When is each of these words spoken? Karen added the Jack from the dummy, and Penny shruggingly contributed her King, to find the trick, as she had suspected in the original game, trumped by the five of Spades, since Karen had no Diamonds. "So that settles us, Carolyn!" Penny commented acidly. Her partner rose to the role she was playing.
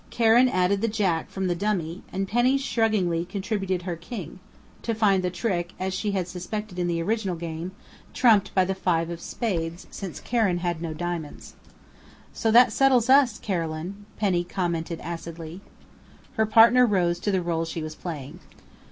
Karen 0.09 0.49
added 0.49 0.81
the 0.81 0.87
Jack 0.87 1.29
from 1.29 1.45
the 1.45 1.53
dummy, 1.53 2.01
and 2.11 2.27
Penny 2.27 2.57
shruggingly 2.57 3.23
contributed 3.23 3.83
her 3.83 3.95
King, 3.95 4.39
to 4.81 4.95
find 4.95 5.21
the 5.21 5.29
trick, 5.29 5.73
as 5.79 5.93
she 5.93 6.09
had 6.13 6.27
suspected 6.27 6.79
in 6.79 6.87
the 6.87 6.99
original 6.99 7.35
game, 7.35 7.71
trumped 8.11 8.51
by 8.55 8.65
the 8.65 8.73
five 8.73 9.11
of 9.11 9.21
Spades, 9.21 9.85
since 9.91 10.19
Karen 10.19 10.57
had 10.57 10.81
no 10.81 10.95
Diamonds. 10.95 11.53
"So 12.33 12.49
that 12.49 12.73
settles 12.73 13.11
us, 13.11 13.37
Carolyn!" 13.37 14.07
Penny 14.17 14.43
commented 14.43 14.99
acidly. 15.01 15.61
Her 16.33 16.47
partner 16.47 16.87
rose 16.87 17.19
to 17.19 17.29
the 17.31 17.43
role 17.43 17.63
she 17.65 17.83
was 17.83 17.93
playing. 17.93 18.39